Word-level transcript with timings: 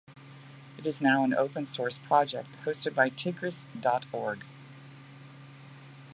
It 0.79 0.87
is 0.87 0.99
now 0.99 1.23
an 1.23 1.35
open 1.35 1.63
source 1.67 1.99
project 1.99 2.47
hosted 2.65 2.95
by 2.95 3.09
Tigris 3.09 3.67
dot 3.79 4.07
org. 4.11 4.43